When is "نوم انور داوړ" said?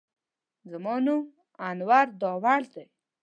1.05-2.61